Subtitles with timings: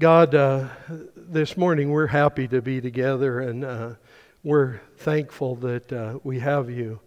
[0.00, 0.66] God, uh,
[1.14, 3.90] this morning we're happy to be together and uh,
[4.42, 7.00] we're thankful that uh, we have you,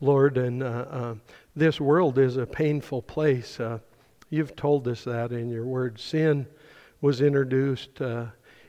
[0.00, 0.38] Lord.
[0.38, 1.14] And uh, uh,
[1.54, 3.60] this world is a painful place.
[3.60, 3.80] Uh,
[4.30, 6.00] you've told us that in your word.
[6.00, 6.46] Sin
[7.02, 8.00] was introduced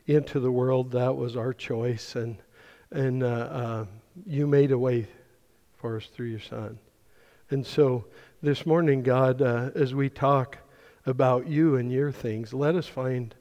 [0.08, 2.18] into the world, that was our choice.
[2.18, 2.36] And,
[2.92, 3.88] and
[4.26, 5.08] you made a way
[5.78, 6.78] for us through your Son.
[7.50, 8.08] And so
[8.42, 10.58] this morning, God, as we talk
[11.06, 13.34] about you and your things, let us find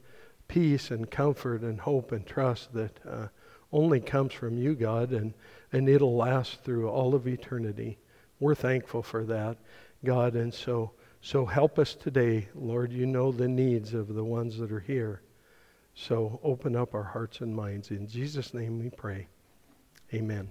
[0.48, 3.28] peace and comfort and hope and trust that uh,
[3.70, 5.34] only comes from you, God, and,
[5.72, 7.98] and it'll last through all of eternity.
[8.40, 9.58] We're thankful for that,
[10.02, 12.92] God, and so so help us today, Lord.
[12.92, 15.20] You know the needs of the ones that are here.
[15.94, 17.90] So open up our hearts and minds.
[17.90, 19.26] In Jesus' name we pray.
[20.14, 20.48] Amen.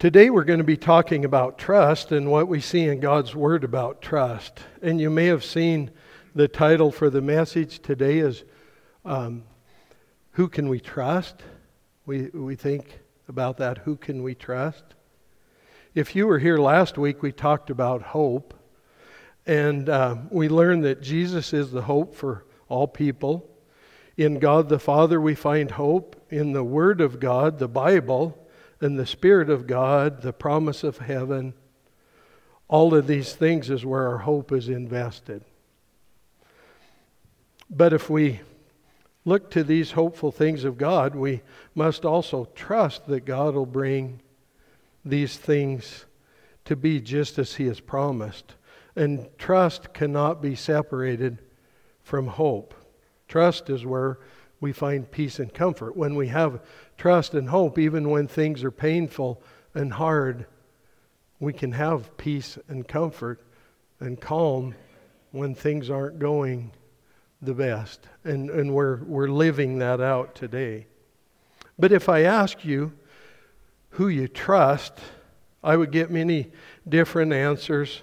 [0.00, 3.62] Today we're going to be talking about trust and what we see in God's Word
[3.62, 4.60] about trust.
[4.82, 5.92] And you may have seen
[6.34, 8.42] the title for the message today is
[9.04, 9.44] um,
[10.32, 11.36] Who Can We Trust?
[12.06, 13.78] We, we think about that.
[13.78, 14.82] Who can we trust?
[15.94, 18.52] If you were here last week, we talked about hope.
[19.46, 23.48] And uh, we learned that Jesus is the hope for all people.
[24.16, 26.20] In God the Father, we find hope.
[26.30, 28.36] In the Word of God, the Bible,
[28.80, 31.54] and the Spirit of God, the promise of heaven,
[32.66, 35.44] all of these things is where our hope is invested.
[37.70, 38.40] But if we
[39.24, 41.42] look to these hopeful things of God, we
[41.74, 44.20] must also trust that God will bring
[45.04, 46.04] these things
[46.64, 48.54] to be just as He has promised.
[48.96, 51.38] And trust cannot be separated
[52.02, 52.74] from hope.
[53.28, 54.18] Trust is where
[54.60, 55.96] we find peace and comfort.
[55.96, 56.60] When we have
[56.96, 59.42] trust and hope, even when things are painful
[59.74, 60.46] and hard,
[61.40, 63.44] we can have peace and comfort
[64.00, 64.74] and calm
[65.32, 66.70] when things aren't going
[67.44, 68.00] the best.
[68.24, 70.86] And, and we're, we're living that out today.
[71.78, 72.92] But if I ask you
[73.90, 74.94] who you trust,
[75.62, 76.50] I would get many
[76.88, 78.02] different answers.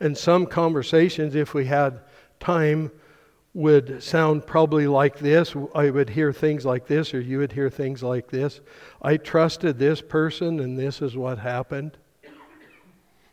[0.00, 2.00] And some conversations, if we had
[2.38, 2.90] time,
[3.54, 5.56] would sound probably like this.
[5.74, 8.60] I would hear things like this, or you would hear things like this.
[9.00, 11.96] I trusted this person, and this is what happened.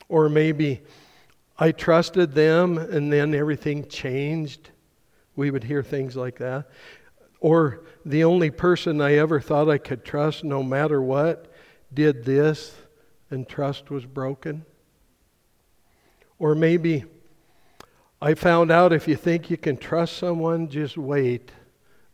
[0.07, 0.81] Or maybe
[1.59, 4.69] I trusted them, and then everything changed.
[5.35, 6.69] We would hear things like that.
[7.39, 11.51] Or the only person I ever thought I could trust, no matter what,
[11.93, 12.73] did this
[13.29, 14.65] and trust was broken.
[16.39, 17.05] Or maybe
[18.21, 21.51] I found out if you think you can trust someone, just wait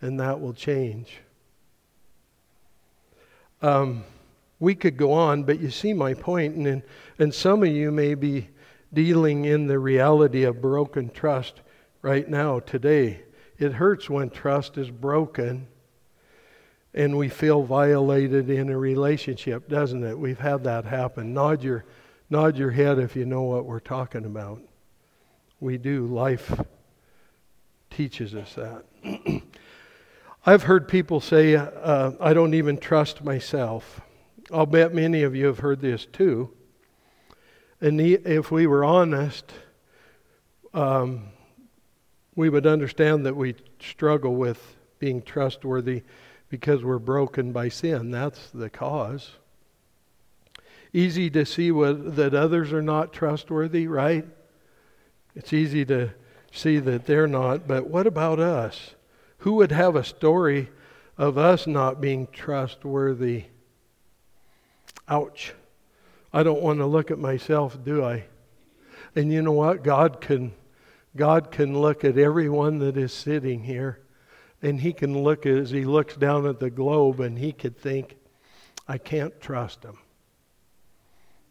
[0.02, 1.20] and that will change.
[3.62, 4.04] Um,
[4.60, 6.82] we could go on, but you see my point, and,
[7.18, 8.50] and some of you may be
[8.94, 11.62] dealing in the reality of broken trust
[12.02, 13.22] right now, today.
[13.58, 15.68] It hurts when trust is broken
[16.94, 20.18] and we feel violated in a relationship, doesn't it?
[20.18, 21.34] We've had that happen.
[21.34, 21.86] Nod your,
[22.30, 24.62] nod your head if you know what we're talking about.
[25.60, 26.08] We do.
[26.08, 26.60] Life
[27.90, 28.86] teaches us that.
[30.46, 34.02] I've heard people say, uh, I don't even trust myself.
[34.52, 36.52] I'll bet many of you have heard this too.
[37.82, 39.52] And if we were honest,
[40.74, 41.28] um,
[42.40, 46.04] we would understand that we struggle with being trustworthy
[46.48, 48.12] because we're broken by sin.
[48.12, 49.32] That's the cause.
[50.94, 54.26] Easy to see what, that others are not trustworthy, right?
[55.36, 56.12] It's easy to
[56.50, 58.96] see that they're not, but what about us?
[59.40, 60.70] Who would have a story
[61.18, 63.48] of us not being trustworthy?
[65.10, 65.54] Ouch.
[66.32, 68.28] I don't want to look at myself, do I?
[69.14, 69.84] And you know what?
[69.84, 70.54] God can
[71.20, 74.00] God can look at everyone that is sitting here,
[74.62, 78.16] and He can look as He looks down at the globe, and He could think,
[78.88, 79.98] I can't trust him.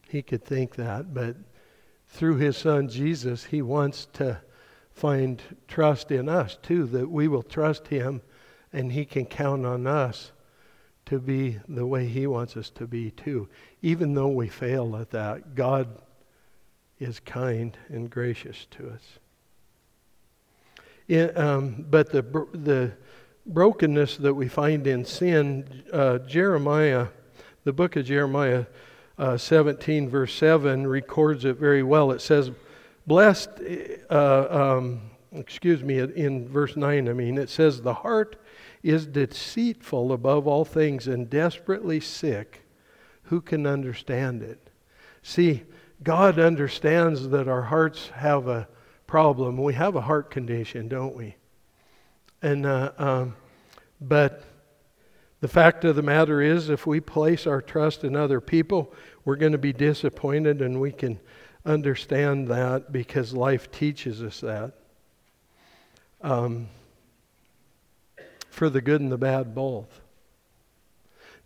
[0.09, 1.37] He could think that, but
[2.07, 4.41] through His Son Jesus, He wants to
[4.91, 8.23] find trust in us too, that we will trust Him
[8.73, 10.33] and He can count on us
[11.05, 13.51] to be the way He wants us to be too.
[13.83, 15.89] Even though we fail at that, God
[16.99, 19.19] is kind and gracious to us.
[21.09, 22.23] In, um, but the,
[22.53, 22.93] the
[23.47, 27.09] brokenness that we find in sin, uh, Jeremiah,
[27.65, 28.67] the book of Jeremiah
[29.17, 32.13] uh, 17, verse 7, records it very well.
[32.13, 32.51] It says,
[33.07, 33.49] Blessed,
[34.11, 35.01] uh, um,
[35.33, 38.37] excuse me, in verse 9, I mean, it says, The heart
[38.83, 42.65] is deceitful above all things and desperately sick.
[43.25, 44.71] Who can understand it?
[45.23, 45.65] See,
[46.03, 48.69] God understands that our hearts have a
[49.09, 49.57] problem.
[49.57, 51.35] We have a heart condition, don't we?
[52.41, 53.37] And, uh, um,
[54.01, 54.45] but
[55.41, 58.95] the fact of the matter is, if we place our trust in other people,
[59.25, 61.19] we're going to be disappointed, and we can
[61.65, 64.75] understand that because life teaches us that.
[66.21, 66.69] Um,
[68.51, 70.01] for the good and the bad, both.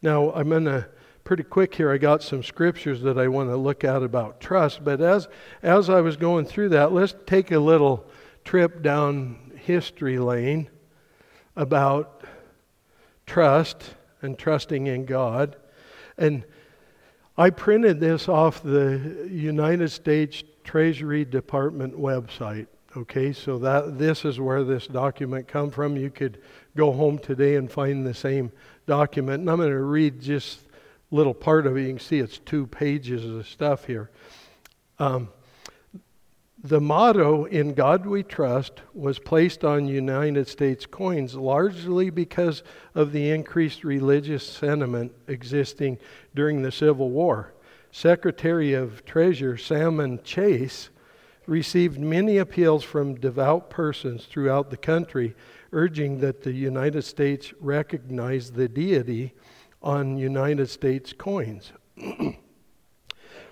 [0.02, 0.88] Now, I'm going to
[1.32, 1.90] pretty quick here.
[1.90, 4.84] I got some scriptures that I want to look at about trust.
[4.84, 5.28] But as
[5.62, 8.04] as I was going through that, let's take a little
[8.44, 10.68] trip down history lane
[11.56, 12.24] about
[13.24, 15.56] trust and trusting in God.
[16.18, 16.44] And
[17.38, 22.66] I printed this off the United States Treasury Department website.
[22.94, 25.96] Okay, so that this is where this document come from.
[25.96, 26.42] You could
[26.76, 28.52] go home today and find the same
[28.86, 29.40] document.
[29.40, 30.66] And I'm going to read just
[31.12, 31.82] little part of it.
[31.82, 34.10] You can see it's two pages of stuff here.
[34.98, 35.28] Um,
[36.64, 42.62] the motto, In God We Trust, was placed on United States coins largely because
[42.94, 45.98] of the increased religious sentiment existing
[46.34, 47.52] during the Civil War.
[47.90, 50.88] Secretary of Treasury Salmon Chase
[51.46, 55.34] received many appeals from devout persons throughout the country
[55.72, 59.34] urging that the United States recognize the deity
[59.82, 61.72] on United States coins.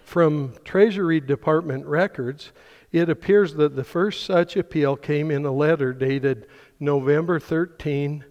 [0.02, 2.52] from Treasury Department records,
[2.90, 6.48] it appears that the first such appeal came in a letter dated
[6.80, 8.24] November 13,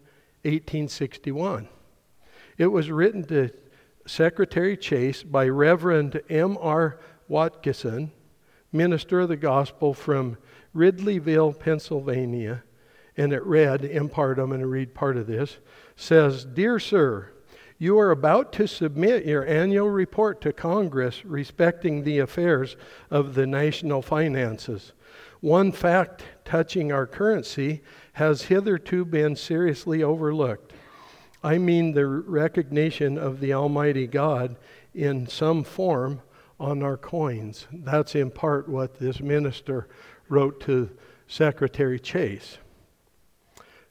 [0.43, 1.69] 1861.
[2.57, 3.51] It was written to
[4.05, 6.99] Secretary Chase by Reverend M.R.
[7.29, 8.11] Watkinson,
[8.73, 10.37] minister of the gospel from
[10.75, 12.63] Ridleyville, Pennsylvania,
[13.15, 15.59] and it read, in part, I'm going to read part of this,
[15.95, 17.31] says, Dear Sir,
[17.81, 22.75] you are about to submit your annual report to Congress respecting the affairs
[23.09, 24.91] of the national finances.
[25.39, 27.81] One fact touching our currency
[28.13, 30.73] has hitherto been seriously overlooked.
[31.41, 34.57] I mean the recognition of the Almighty God
[34.93, 36.21] in some form
[36.59, 37.65] on our coins.
[37.71, 39.87] That's in part what this minister
[40.27, 40.89] wrote to
[41.27, 42.57] Secretary Chase.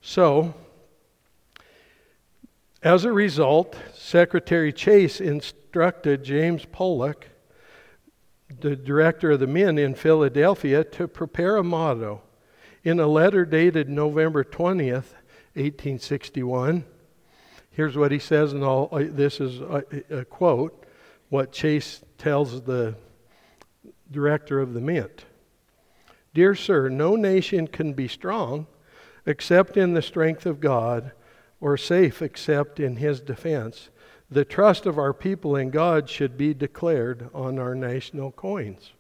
[0.03, 0.53] So,
[2.83, 7.29] as a result, Secretary Chase instructed James Pollock,
[8.61, 12.23] the director of the Mint in Philadelphia, to prepare a motto.
[12.85, 15.15] In a letter dated November 20th,
[15.55, 16.85] 1861,
[17.73, 20.87] here's what he says, and all uh, this is a, a quote
[21.31, 22.95] what Chase tells the
[24.11, 25.25] director of the Mint.
[26.33, 28.69] Dear sir, no nation can be strong
[29.27, 31.13] except in the strength of God
[31.61, 33.89] or safe except in his defense.
[34.31, 38.93] The trust of our people in God should be declared on our national coins.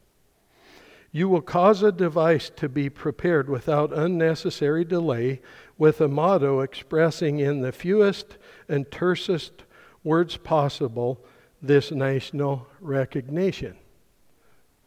[1.11, 5.41] You will cause a device to be prepared without unnecessary delay
[5.77, 8.37] with a motto expressing in the fewest
[8.69, 9.65] and tersest
[10.05, 11.25] words possible
[11.63, 13.77] this national recognition.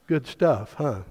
[0.08, 1.02] Good stuff, huh?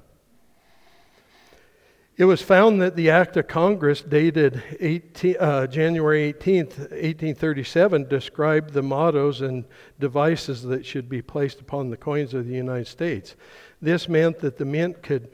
[2.21, 8.75] It was found that the Act of Congress dated 18, uh, January 18, 1837, described
[8.75, 9.65] the mottos and
[9.99, 13.37] devices that should be placed upon the coins of the United States.
[13.81, 15.31] This meant that the mint could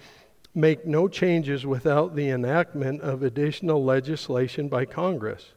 [0.55, 5.55] make no changes without the enactment of additional legislation by Congress.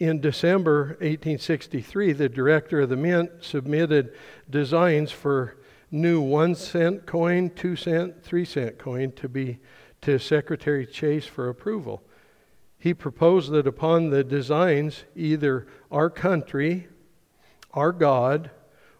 [0.00, 4.12] In December 1863, the director of the mint submitted
[4.50, 5.56] designs for
[5.92, 9.60] new one cent coin, two cent, three cent coin to be
[10.02, 12.02] to Secretary Chase for approval.
[12.78, 16.88] He proposed that upon the designs, either our country,
[17.74, 18.50] our God,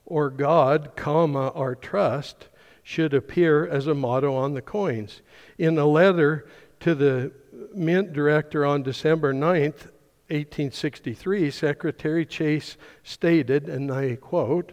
[0.05, 2.49] or God, comma, our trust,
[2.83, 5.21] should appear as a motto on the coins.
[5.59, 6.49] In a letter
[6.81, 7.33] to the
[7.75, 9.91] Mint director on December 9th,
[10.31, 14.73] 1863, Secretary Chase stated, and I quote,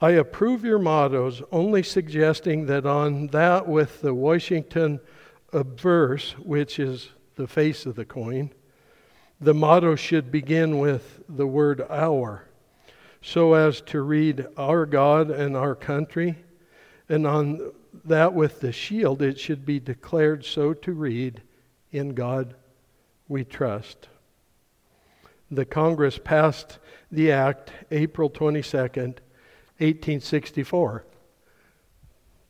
[0.00, 5.00] I approve your mottos, only suggesting that on that with the Washington
[5.54, 8.52] obverse, which is the face of the coin,
[9.40, 12.44] the motto should begin with the word our,
[13.22, 16.36] so as to read our God and our country.
[17.08, 17.72] And on
[18.04, 21.42] that with the shield, it should be declared so to read,
[21.90, 22.54] In God
[23.28, 24.08] we trust.
[25.50, 26.78] The Congress passed
[27.10, 29.18] the act April 22nd,
[29.78, 31.04] 1864.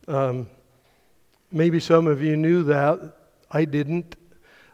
[0.09, 0.49] Um,
[1.53, 3.17] Maybe some of you knew that.
[3.51, 4.17] I didn't.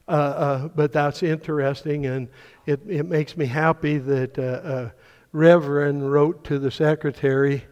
[0.08, 2.28] Uh, uh, but that's interesting, and
[2.66, 4.90] it, it makes me happy that uh, uh,
[5.32, 7.64] Reverend wrote to the secretary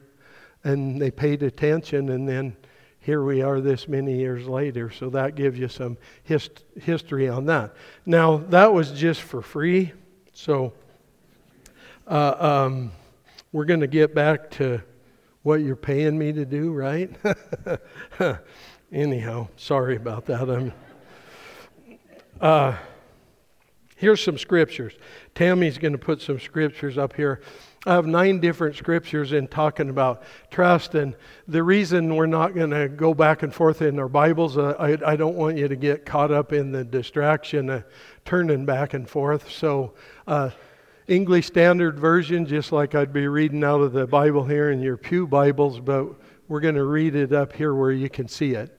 [0.63, 2.57] and they paid attention, and then
[3.01, 4.91] here we are this many years later.
[4.91, 7.75] So that gives you some hist- history on that.
[8.07, 9.93] Now, that was just for free.
[10.35, 10.73] So
[12.07, 12.93] uh, um,
[13.53, 14.81] we're going to get back to
[15.43, 17.11] what you're paying me to do, right?
[18.93, 20.49] Anyhow, sorry about that.
[20.49, 20.73] I'm,
[22.41, 22.77] uh,
[23.97, 24.93] here's some scriptures.
[25.35, 27.41] Tammy's going to put some scriptures up here.
[27.87, 31.17] I have nine different scriptures in talking about trust, and
[31.49, 35.13] the reason we're not going to go back and forth in our Bibles, uh, I,
[35.13, 37.85] I, don't want you to get caught up in the distraction of
[38.27, 39.51] turning back and forth.
[39.51, 39.95] So,
[40.27, 40.51] uh,
[41.11, 44.97] English Standard Version, just like I'd be reading out of the Bible here in your
[44.97, 46.07] Pew Bibles, but
[46.47, 48.79] we're going to read it up here where you can see it.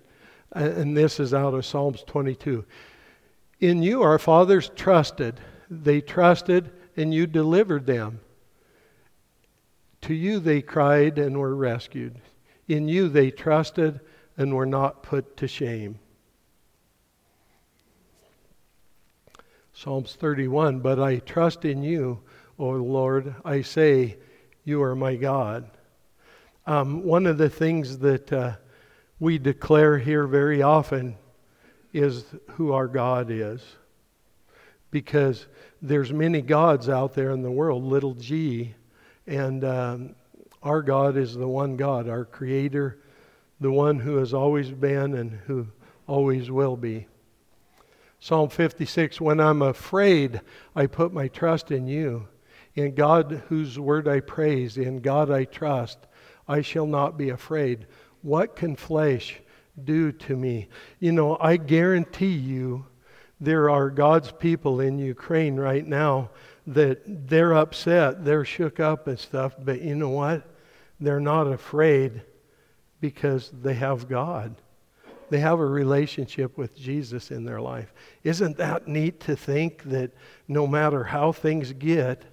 [0.54, 2.64] And this is out of Psalms 22.
[3.60, 8.22] In you our fathers trusted, they trusted, and you delivered them.
[10.04, 12.22] To you they cried and were rescued.
[12.66, 14.00] In you they trusted
[14.38, 16.00] and were not put to shame.
[19.82, 22.20] Psalms 31 But I trust in you,
[22.60, 23.34] O Lord.
[23.44, 24.18] I say,
[24.64, 25.72] You are my God.
[26.68, 28.58] Um, one of the things that uh,
[29.20, 31.18] we declare here very often
[31.94, 33.64] is who our God is.
[34.92, 35.48] Because
[35.82, 38.76] there's many gods out there in the world, little g,
[39.26, 40.16] and um,
[40.62, 43.00] our God is the one God, our Creator,
[43.60, 45.66] the one who has always been and who
[46.06, 47.08] always will be.
[48.24, 50.42] Psalm 56 When I'm afraid,
[50.76, 52.28] I put my trust in you.
[52.76, 55.98] In God, whose word I praise, in God I trust,
[56.48, 57.88] I shall not be afraid.
[58.22, 59.42] What can flesh
[59.84, 60.70] do to me?
[61.00, 62.86] You know, I guarantee you
[63.42, 66.30] there are God's people in Ukraine right now
[66.68, 70.48] that they're upset, they're shook up and stuff, but you know what?
[71.00, 72.22] They're not afraid
[73.02, 74.56] because they have God.
[75.32, 77.94] They have a relationship with Jesus in their life.
[78.26, 80.12] Isn't that neat to think that
[80.50, 82.24] no matter how things get,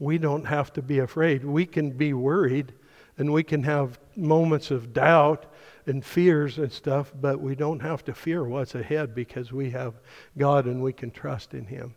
[0.00, 1.44] we don't have to be afraid?
[1.44, 2.72] We can be worried
[3.18, 5.46] and we can have moments of doubt
[5.86, 9.94] and fears and stuff, but we don't have to fear what's ahead because we have
[10.36, 11.94] God and we can trust in Him.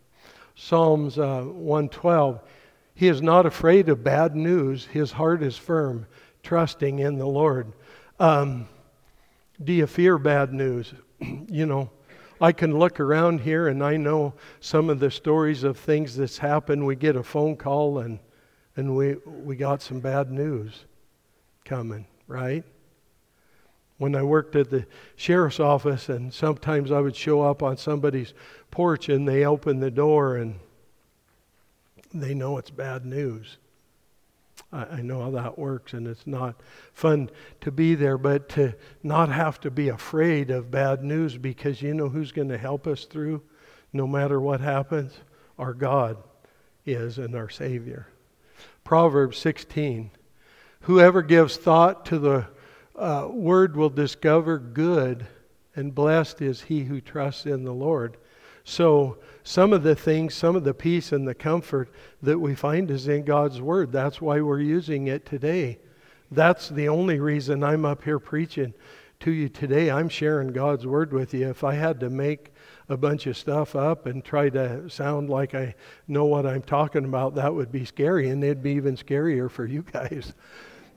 [0.54, 2.42] Psalms uh, 112.
[2.94, 4.86] He is not afraid of bad news.
[4.86, 6.06] His heart is firm,
[6.44, 7.74] trusting in the Lord.
[8.20, 8.68] Um,
[9.64, 10.94] do you fear bad news?
[11.20, 11.90] you know,
[12.40, 16.38] I can look around here and I know some of the stories of things that's
[16.38, 16.86] happened.
[16.86, 18.20] We get a phone call and,
[18.76, 20.86] and we, we got some bad news
[21.66, 22.64] coming, right?
[23.98, 24.86] When I worked at the
[25.16, 28.36] sheriff's office, and sometimes I would show up on somebody's
[28.70, 30.60] porch and they open the door and
[32.14, 33.58] they know it's bad news.
[34.72, 36.62] I, I know how that works, and it's not
[36.94, 37.30] fun
[37.62, 41.94] to be there, but to not have to be afraid of bad news because you
[41.94, 43.42] know who's going to help us through
[43.94, 45.14] no matter what happens?
[45.58, 46.18] Our God
[46.86, 48.08] is and our Savior.
[48.84, 50.12] Proverbs 16
[50.82, 52.48] Whoever gives thought to the
[52.96, 55.28] uh, word will discover good,
[55.76, 58.16] and blessed is he who trusts in the Lord.
[58.64, 61.90] So, some of the things, some of the peace and the comfort
[62.22, 63.94] that we find is in God's Word.
[63.94, 65.80] That's why we're using it today.
[66.30, 68.74] That's the only reason I'm up here preaching
[69.22, 69.90] to you today.
[69.90, 71.48] I'm sharing God's Word with you.
[71.50, 72.52] If I had to make
[72.90, 75.76] a bunch of stuff up and try to sound like I
[76.10, 79.66] know what I'm talking about, that would be scary, and it'd be even scarier for
[79.66, 80.34] you guys.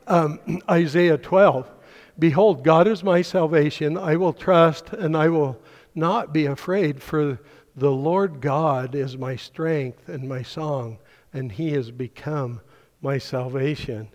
[0.09, 1.71] Um, Isaiah 12
[2.19, 3.97] Behold, God is my salvation.
[3.97, 5.59] I will trust and I will
[5.95, 7.39] not be afraid, for
[7.81, 10.99] the Lord God is my strength and my song,
[11.33, 12.61] and he has become
[13.01, 14.09] my salvation.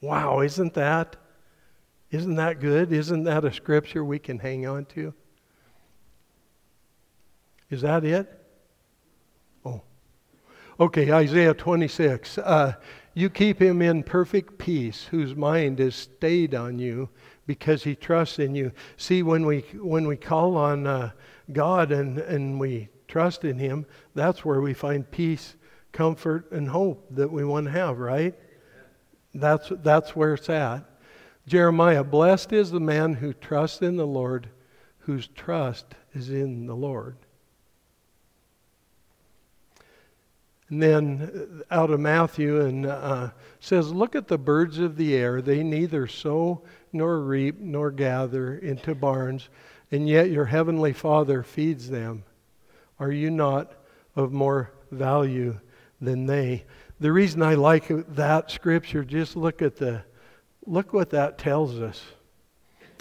[0.00, 1.16] Wow, isn't that?
[2.12, 2.92] Isn't that good?
[2.92, 5.12] Isn't that a scripture we can hang on to?
[7.70, 8.32] Is that it?
[9.64, 9.82] Oh.
[10.78, 12.38] Okay, Isaiah 26.
[12.38, 12.74] Uh,
[13.14, 17.08] you keep him in perfect peace, whose mind is stayed on you
[17.48, 18.70] because he trusts in you.
[18.96, 21.10] See, when we, when we call on uh,
[21.52, 25.56] God and, and we trust in Him, that's where we find peace,
[25.92, 28.34] comfort, and hope that we want to have, right?
[29.34, 30.84] That's, that's where it's at.
[31.46, 34.50] Jeremiah, blessed is the man who trusts in the Lord,
[34.98, 37.16] whose trust is in the Lord.
[40.68, 45.14] And then uh, out of Matthew and uh, says, Look at the birds of the
[45.14, 45.40] air.
[45.40, 46.62] They neither sow
[46.92, 49.48] nor reap nor gather into barns,
[49.90, 52.24] and yet your heavenly Father feeds them.
[52.98, 53.72] Are you not
[54.16, 55.58] of more value
[56.00, 56.64] than they?
[57.00, 60.02] The reason I like that scripture, just look at the
[60.66, 62.02] look what that tells us.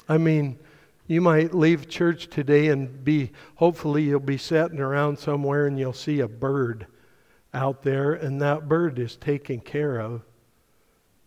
[0.08, 0.60] I mean,
[1.08, 5.94] you might leave church today and be, hopefully, you'll be sitting around somewhere and you'll
[5.94, 6.88] see a bird
[7.54, 10.22] out there, and that bird is taken care of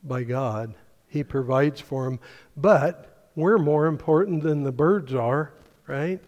[0.03, 0.75] by God.
[1.09, 2.21] He provides for them.
[2.57, 5.53] But we're more important than the birds are,
[5.87, 6.21] right?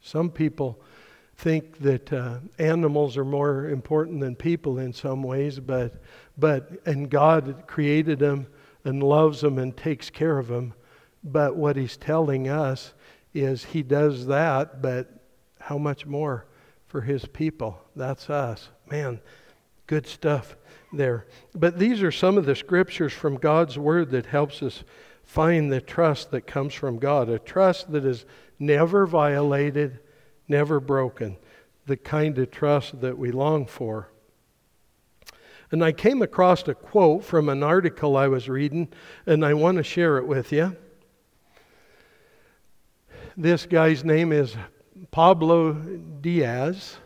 [0.00, 0.80] Some people
[1.36, 6.02] think that uh, animals are more important than people in some ways, but,
[6.38, 8.46] but, and God created them
[8.84, 10.72] and loves them and takes care of them.
[11.22, 12.94] But what he's telling us
[13.34, 15.08] is he does that, but
[15.60, 16.46] how much more
[16.86, 17.78] for his people?
[17.94, 18.70] That's us.
[18.90, 19.20] Man,
[19.86, 20.56] good stuff
[20.92, 21.26] there.
[21.54, 24.84] But these are some of the scriptures from God's word that helps us
[25.24, 28.24] find the trust that comes from God, a trust that is
[28.58, 29.98] never violated,
[30.48, 31.36] never broken,
[31.86, 34.08] the kind of trust that we long for.
[35.70, 38.88] And I came across a quote from an article I was reading,
[39.26, 40.76] and I want to share it with you.
[43.36, 44.56] This guy's name is
[45.10, 46.96] Pablo Diaz,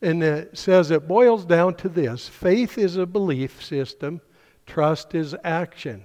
[0.00, 4.20] and it says it boils down to this faith is a belief system,
[4.66, 6.04] trust is action.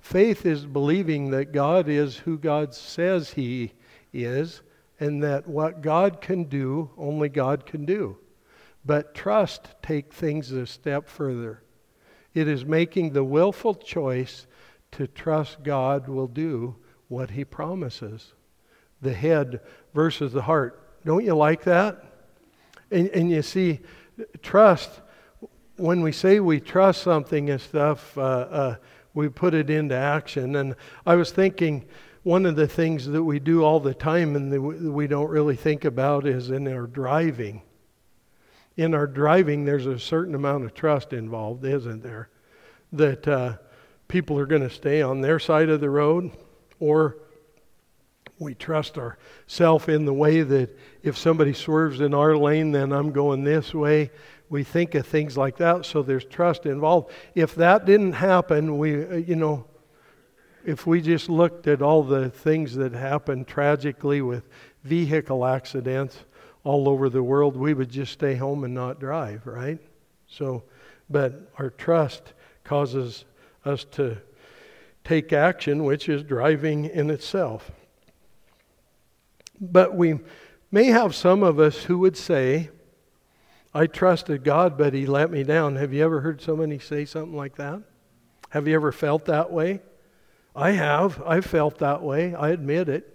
[0.00, 3.72] Faith is believing that God is who God says He
[4.12, 4.62] is,
[5.00, 8.16] and that what God can do, only God can do.
[8.84, 11.62] But trust take things a step further.
[12.34, 14.46] It is making the willful choice
[14.92, 16.76] to trust God will do
[17.08, 18.34] what he promises.
[19.00, 19.60] The head
[19.94, 20.80] versus the heart.
[21.04, 22.04] Don't you like that?
[22.90, 23.80] And, and you see,
[24.42, 25.00] trust,
[25.76, 28.76] when we say we trust something and stuff, uh, uh,
[29.14, 30.56] we put it into action.
[30.56, 30.74] And
[31.06, 31.84] I was thinking,
[32.24, 35.84] one of the things that we do all the time and we don't really think
[35.84, 37.62] about is in our driving
[38.76, 42.28] in our driving, there's a certain amount of trust involved, isn't there?
[42.92, 43.56] That uh,
[44.08, 46.32] people are going to stay on their side of the road,
[46.80, 47.18] or
[48.38, 53.12] we trust ourselves in the way that if somebody swerves in our lane, then I'm
[53.12, 54.10] going this way.
[54.48, 57.12] We think of things like that, so there's trust involved.
[57.34, 59.66] If that didn't happen, we, uh, you know,
[60.64, 64.48] if we just looked at all the things that happen tragically with
[64.82, 66.24] vehicle accidents,
[66.64, 69.78] all over the world, we would just stay home and not drive, right?
[70.26, 70.64] So,
[71.10, 72.32] but our trust
[72.64, 73.26] causes
[73.64, 74.16] us to
[75.04, 77.70] take action, which is driving in itself.
[79.60, 80.20] But we
[80.70, 82.70] may have some of us who would say,
[83.74, 85.76] I trusted God, but He let me down.
[85.76, 87.82] Have you ever heard somebody say something like that?
[88.50, 89.80] Have you ever felt that way?
[90.54, 91.22] I have.
[91.26, 92.34] I've felt that way.
[92.34, 93.10] I admit it.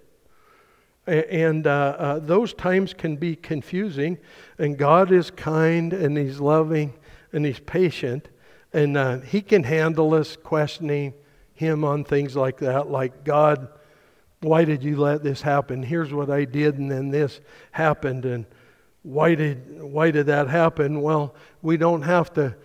[1.07, 4.17] And uh, uh, those times can be confusing.
[4.57, 6.93] And God is kind and He's loving
[7.31, 8.27] and He's patient.
[8.73, 11.13] And uh, He can handle us questioning
[11.53, 13.69] Him on things like that, like, God,
[14.41, 15.83] why did you let this happen?
[15.83, 18.25] Here's what I did, and then this happened.
[18.25, 18.45] And
[19.01, 21.01] why did, why did that happen?
[21.01, 22.55] Well, we don't have to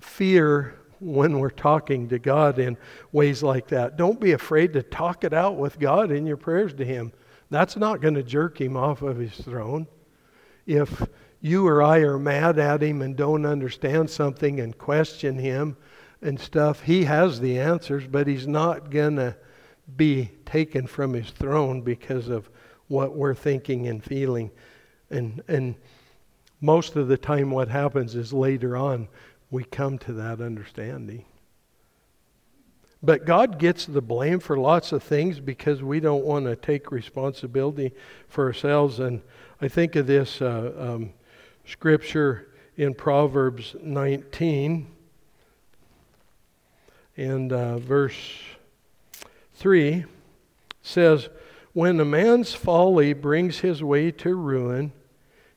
[0.00, 2.76] fear when we're talking to God in
[3.12, 3.96] ways like that.
[3.96, 7.12] Don't be afraid to talk it out with God in your prayers to Him.
[7.50, 9.86] That's not going to jerk him off of his throne.
[10.66, 11.06] If
[11.40, 15.76] you or I are mad at him and don't understand something and question him
[16.22, 19.36] and stuff, he has the answers, but he's not going to
[19.96, 22.50] be taken from his throne because of
[22.88, 24.50] what we're thinking and feeling.
[25.10, 25.76] And, and
[26.60, 29.06] most of the time, what happens is later on
[29.50, 31.24] we come to that understanding.
[33.02, 36.90] But God gets the blame for lots of things because we don't want to take
[36.90, 37.92] responsibility
[38.28, 38.98] for ourselves.
[38.98, 39.22] And
[39.60, 41.10] I think of this uh, um,
[41.64, 44.88] scripture in Proverbs 19
[47.16, 48.18] and uh, verse
[49.54, 50.04] 3
[50.82, 51.28] says,
[51.72, 54.92] When a man's folly brings his way to ruin,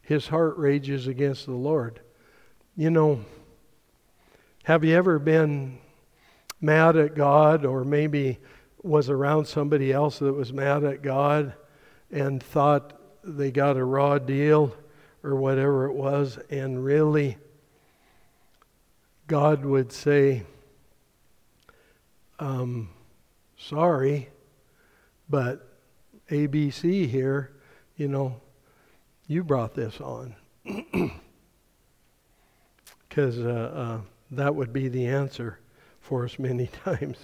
[0.02, 1.99] his heart rages against the Lord.
[2.75, 3.25] You know,
[4.69, 5.79] have you ever been
[6.62, 8.38] mad at God or maybe
[8.84, 11.55] was around somebody else that was mad at God
[12.12, 14.75] and thought they got a raw deal
[15.23, 17.36] or whatever it was, and really
[19.25, 20.43] God would say,
[22.38, 22.91] um,
[23.58, 24.29] Sorry,
[25.27, 25.67] but
[26.29, 27.53] ABC here,
[27.97, 28.39] you know,
[29.25, 30.36] you brought this on.
[33.10, 34.01] Because uh, uh,
[34.32, 35.60] that would be the answer
[36.00, 37.18] for us many times.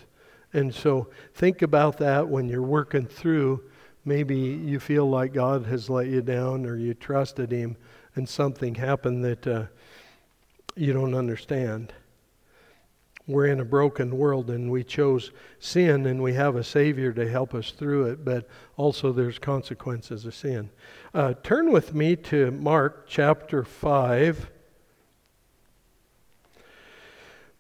[0.54, 3.64] And so think about that when you're working through.
[4.06, 7.76] Maybe you feel like God has let you down or you trusted Him
[8.16, 9.66] and something happened that uh,
[10.76, 11.94] you don't understand.
[13.28, 17.30] we're in a broken world and we chose sin and we have a Savior to
[17.30, 20.70] help us through it, but also there's consequences of sin.
[21.14, 24.52] Uh, turn with me to Mark chapter 5.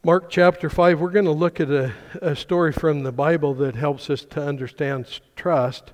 [0.06, 1.91] Mark chapter 5, we're going to look at a,
[2.22, 5.94] a story from the Bible that helps us to understand trust.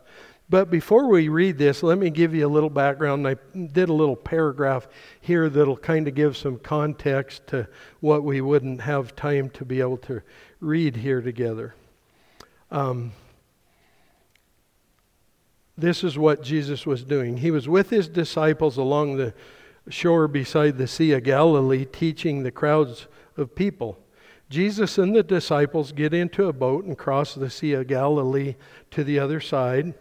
[0.49, 3.25] But before we read this, let me give you a little background.
[3.25, 4.89] I did a little paragraph
[5.21, 7.69] here that'll kind of give some context to
[8.01, 10.21] what we wouldn't have time to be able to
[10.59, 11.73] read here together.
[12.69, 13.13] Um,
[15.77, 17.37] this is what Jesus was doing.
[17.37, 19.33] He was with his disciples along the
[19.87, 23.97] shore beside the Sea of Galilee, teaching the crowds of people.
[24.49, 28.55] Jesus and the disciples get into a boat and cross the Sea of Galilee
[28.91, 29.93] to the other side.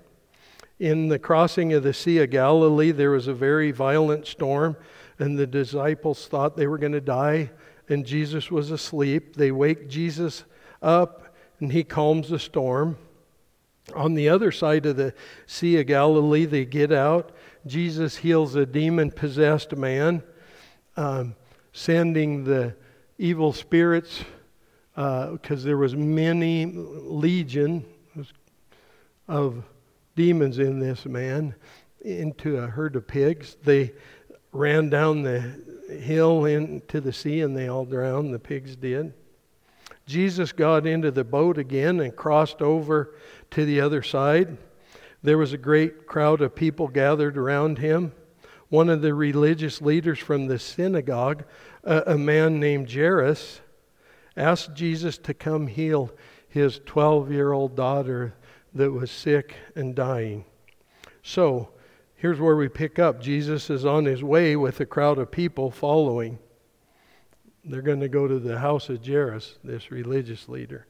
[0.81, 4.77] In the crossing of the Sea of Galilee, there was a very violent storm,
[5.19, 7.51] and the disciples thought they were going to die,
[7.89, 9.37] and Jesus was asleep.
[9.37, 10.45] They wake Jesus
[10.83, 12.97] up, and he calms the storm.
[13.95, 15.15] On the other side of the
[15.47, 17.33] Sea of Galilee, they get out.
[17.67, 20.23] Jesus heals a demon possessed man,
[20.97, 21.37] um,
[21.73, 22.75] sending the
[23.21, 24.25] evil spirits
[24.95, 27.85] because uh, there was many legion
[29.29, 29.63] of
[30.17, 31.55] demons in this man
[32.01, 33.59] into a herd of pigs.
[33.63, 33.93] They
[34.53, 35.41] ran down the
[36.01, 38.33] hill into the sea and they all drowned.
[38.33, 39.13] The pigs did.
[40.07, 43.15] Jesus got into the boat again and crossed over
[43.51, 44.57] to the other side.
[45.23, 48.13] There was a great crowd of people gathered around him.
[48.71, 51.45] One of the religious leaders from the synagogue,
[51.83, 53.61] a, a man named Jairus,
[54.37, 56.13] asked Jesus to come heal
[56.49, 58.35] his 12 year old daughter
[58.73, 60.45] that was sick and dying.
[61.23, 61.71] So,
[62.15, 63.21] here's where we pick up.
[63.21, 66.39] Jesus is on his way with a crowd of people following.
[67.65, 70.87] They're going to go to the house of Jairus, this religious leader.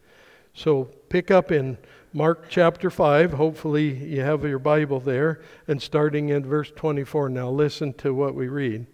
[0.53, 1.79] So, pick up in
[2.13, 3.35] Mark chapter 5.
[3.35, 5.41] Hopefully, you have your Bible there.
[5.69, 7.29] And starting in verse 24.
[7.29, 8.87] Now, listen to what we read.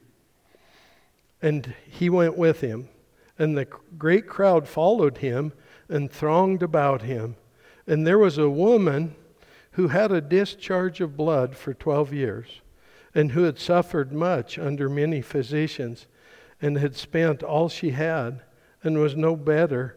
[1.41, 2.89] And he went with him,
[3.39, 3.67] and the
[3.99, 5.53] great crowd followed him
[5.89, 7.37] and thronged about him.
[7.87, 9.15] And there was a woman
[9.73, 12.61] who had a discharge of blood for 12 years,
[13.15, 16.07] and who had suffered much under many physicians,
[16.61, 18.43] and had spent all she had,
[18.83, 19.97] and was no better,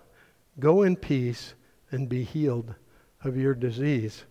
[0.59, 1.53] Go in peace
[1.91, 2.75] and be healed
[3.23, 4.25] of your disease.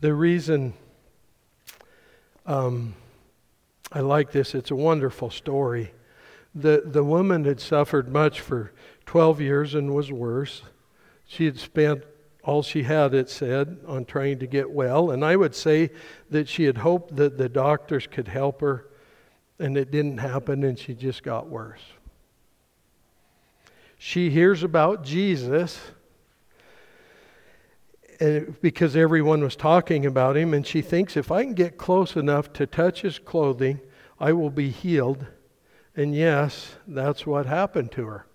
[0.00, 0.74] The reason
[2.44, 2.94] um,
[3.92, 5.92] I like this, it's a wonderful story.
[6.54, 8.72] The, the woman had suffered much for
[9.06, 10.62] 12 years and was worse.
[11.26, 12.04] She had spent
[12.42, 15.10] all she had, it said, on trying to get well.
[15.10, 15.90] And I would say
[16.30, 18.86] that she had hoped that the doctors could help her,
[19.58, 21.82] and it didn't happen, and she just got worse.
[24.06, 25.80] She hears about Jesus
[28.62, 32.52] because everyone was talking about him, and she thinks if I can get close enough
[32.52, 33.80] to touch his clothing,
[34.20, 35.26] I will be healed.
[35.96, 38.26] And yes, that's what happened to her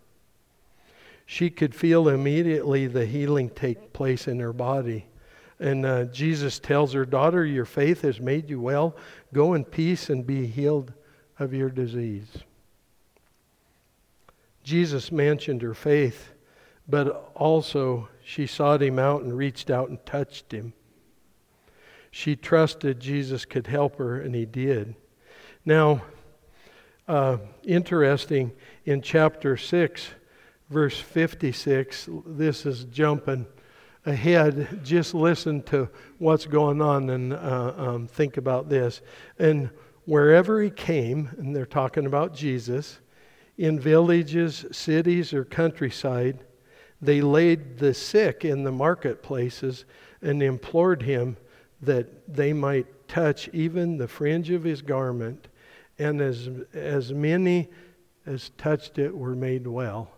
[1.26, 5.06] she could feel immediately the healing take place in her body.
[5.62, 8.98] And uh, Jesus tells her, Daughter, your faith has made you well.
[9.34, 10.92] Go in peace and be healed
[11.40, 12.28] of your disease.
[14.64, 16.32] Jesus mentioned her faith,
[16.88, 20.74] but also she sought him out and reached out and touched him.
[22.12, 24.96] She trusted Jesus could help her, and he did.
[25.66, 26.02] Now,
[27.08, 28.52] uh, interesting,
[28.86, 30.10] in chapter 6,
[30.70, 32.10] verse 56.
[32.26, 33.46] This is jumping
[34.06, 34.82] ahead.
[34.84, 39.02] Just listen to what's going on and uh, um, think about this.
[39.38, 39.70] And
[40.06, 43.00] wherever he came, and they're talking about Jesus,
[43.58, 46.40] in villages, cities, or countryside,
[47.02, 49.86] they laid the sick in the marketplaces
[50.22, 51.38] and implored him
[51.82, 55.48] that they might touch even the fringe of his garment,
[55.98, 57.70] and as, as many
[58.26, 60.12] as touched it were made well.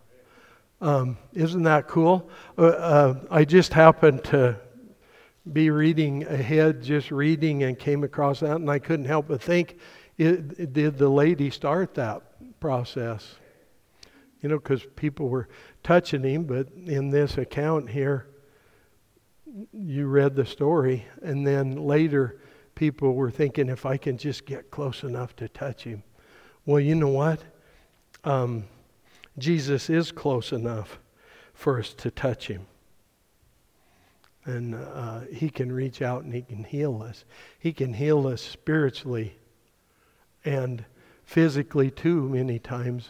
[0.82, 2.30] Um, isn't that cool?
[2.58, 4.58] Uh, uh, I just happened to
[5.52, 9.78] be reading ahead, just reading, and came across that, and I couldn't help but think,
[10.17, 12.22] it, it, did the lady start that
[12.63, 13.36] process?
[14.39, 15.49] You know, because people were
[15.84, 18.28] touching him, but in this account here,
[19.73, 22.39] you read the story, and then later
[22.73, 26.04] people were thinking, if I can just get close enough to touch him.
[26.65, 27.43] Well, you know what?
[28.23, 28.63] Um,
[29.38, 30.99] Jesus is close enough
[31.54, 32.65] for us to touch him.
[34.45, 37.26] And uh, he can reach out and he can heal us.
[37.60, 39.38] He can heal us spiritually
[40.45, 40.86] and
[41.34, 43.10] physically too, many times.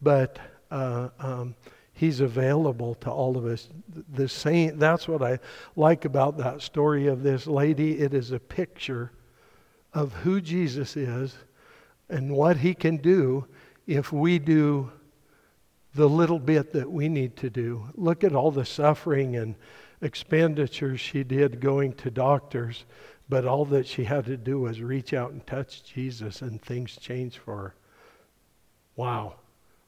[0.00, 0.38] But
[0.70, 1.54] uh, um,
[1.94, 3.68] He's available to all of us.
[4.12, 5.38] The same, that's what I
[5.76, 8.00] like about that story of this lady.
[8.00, 9.12] It is a picture
[9.92, 11.36] of who Jesus is
[12.08, 13.46] and what he can do
[13.86, 14.90] if we do
[15.94, 17.86] the little bit that we need to do.
[17.94, 19.54] Look at all the suffering and
[20.00, 22.86] expenditures she did going to doctors,
[23.28, 26.96] but all that she had to do was reach out and touch Jesus, and things
[26.96, 27.74] changed for her.
[28.96, 29.34] Wow.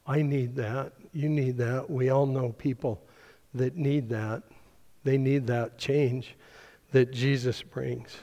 [0.05, 0.93] I need that.
[1.13, 1.89] You need that.
[1.89, 3.01] We all know people
[3.53, 4.43] that need that.
[5.03, 6.35] They need that change
[6.91, 8.17] that Jesus brings.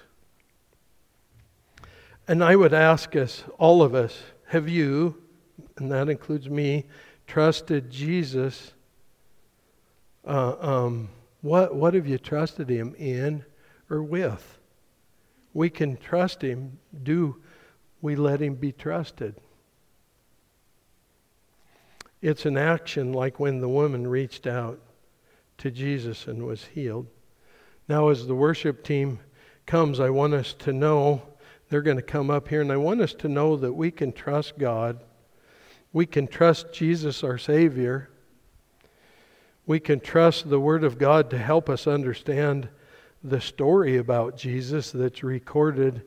[2.27, 5.23] And I would ask us, all of us, have you,
[5.77, 6.87] and that includes me,
[7.27, 8.73] trusted Jesus?
[10.27, 11.11] Uh, um,
[11.43, 13.45] what, what have you trusted him in
[13.91, 14.59] or with?
[15.55, 16.79] We can trust him.
[17.03, 17.37] Do
[18.03, 19.37] we let him be trusted?
[22.21, 24.81] It's an action like when the woman reached out
[25.59, 27.07] to Jesus and was healed.
[27.89, 29.21] Now, as the worship team
[29.67, 31.23] comes, I want us to know
[31.69, 34.13] they're going to come up here, and I want us to know that we can
[34.13, 35.01] trust God.
[35.93, 38.11] We can trust Jesus, our Savior.
[39.67, 42.69] We can trust the Word of God to help us understand
[43.25, 46.03] the story about Jesus that's recorded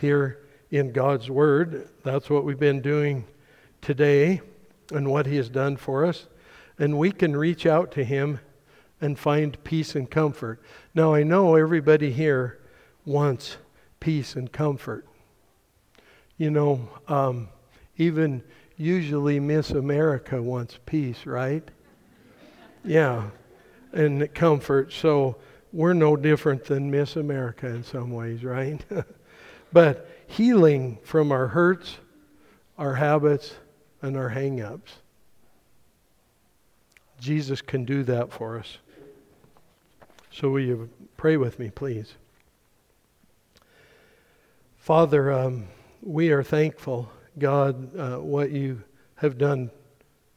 [0.00, 1.90] here in God's Word.
[2.02, 3.26] That's what we've been doing
[3.82, 4.40] today
[4.90, 6.26] and what He has done for us.
[6.78, 8.40] And we can reach out to Him
[9.02, 10.62] and find peace and comfort.
[10.94, 12.58] Now, I know everybody here
[13.04, 13.58] wants
[14.00, 15.06] peace and comfort.
[16.38, 17.50] You know, um,
[17.98, 18.42] even
[18.78, 21.68] usually Miss America wants peace, right?
[22.82, 23.28] Yeah,
[23.92, 24.92] and comfort.
[24.92, 25.36] So
[25.72, 28.80] we're no different than Miss America in some ways, right?
[29.72, 31.96] but healing from our hurts,
[32.78, 33.54] our habits,
[34.02, 34.92] and our hang ups.
[37.20, 38.78] Jesus can do that for us.
[40.30, 42.14] So, will you pray with me, please?
[44.76, 45.68] Father, um,
[46.02, 48.82] we are thankful, God, uh, what you
[49.16, 49.70] have done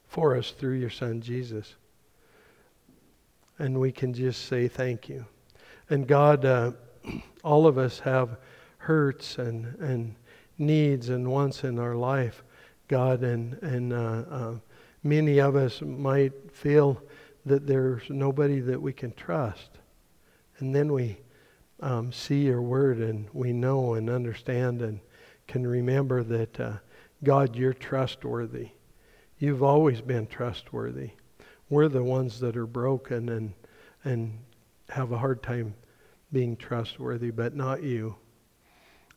[0.08, 1.76] for us through your Son, Jesus.
[3.58, 5.26] And we can just say thank you.
[5.90, 6.72] And God, uh,
[7.44, 8.38] all of us have
[8.78, 10.16] hurts and, and
[10.58, 12.44] needs and wants in our life.
[12.88, 14.56] God, and, and uh, uh,
[15.04, 17.02] many of us might feel
[17.46, 19.70] that there's nobody that we can trust.
[20.60, 21.18] And then we
[21.80, 25.00] um, see your word and we know and understand and
[25.48, 26.74] can remember that, uh,
[27.24, 28.70] God, you're trustworthy.
[29.38, 31.12] You've always been trustworthy.
[31.70, 33.54] We're the ones that are broken and,
[34.04, 34.40] and
[34.90, 35.76] have a hard time
[36.32, 38.16] being trustworthy, but not you.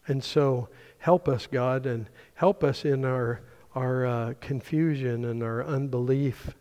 [0.06, 3.42] And so help us, God, and help us in our
[3.74, 6.54] our uh, confusion and our unbelief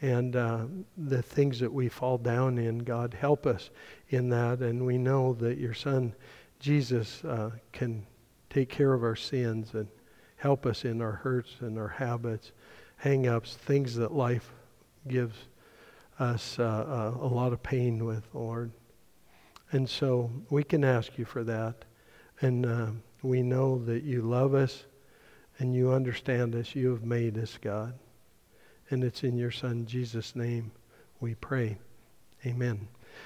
[0.00, 0.64] and uh,
[0.96, 2.78] the things that we fall down in.
[2.78, 3.70] God, help us
[4.08, 4.60] in that.
[4.60, 6.14] And we know that your Son,
[6.58, 8.06] Jesus, uh, can
[8.50, 9.88] take care of our sins and
[10.36, 12.52] help us in our hurts and our habits,
[12.96, 14.52] hang ups, things that life
[15.06, 15.36] gives
[16.18, 18.72] us uh, uh, a lot of pain with, Lord.
[19.70, 21.84] And so we can ask you for that.
[22.40, 22.86] And uh,
[23.22, 24.84] we know that you love us
[25.58, 26.74] and you understand us.
[26.74, 27.94] You have made us, God.
[28.90, 30.72] And it's in your Son, Jesus' name,
[31.20, 31.78] we pray.
[32.46, 32.88] Amen.